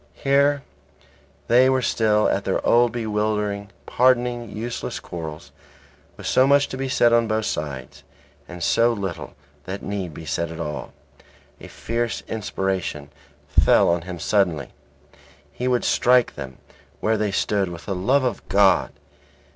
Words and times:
Here 0.15 0.63
they 1.47 1.69
were 1.69 1.83
still 1.83 2.27
at 2.27 2.43
their 2.43 2.65
old 2.65 2.91
bewildering, 2.91 3.69
pardonable, 3.85 4.47
useless 4.47 4.99
quarrels, 4.99 5.51
with 6.17 6.25
so 6.25 6.47
much 6.47 6.67
to 6.69 6.75
be 6.77 6.89
said 6.89 7.13
on 7.13 7.27
both 7.27 7.45
sides, 7.45 8.01
and 8.47 8.63
so 8.63 8.93
little 8.93 9.35
that 9.65 9.83
need 9.83 10.15
be 10.15 10.25
said 10.25 10.49
at 10.51 10.59
all. 10.59 10.91
A 11.59 11.67
fierce 11.67 12.23
inspiration 12.27 13.11
fell 13.47 13.89
on 13.89 14.01
him 14.01 14.17
suddenly; 14.17 14.69
he 15.51 15.67
would 15.67 15.83
strike 15.85 16.33
them 16.33 16.57
where 16.99 17.15
they 17.15 17.29
stood 17.29 17.69
with 17.69 17.85
the 17.85 17.93
love 17.93 18.23
of 18.23 18.49
God. 18.49 18.91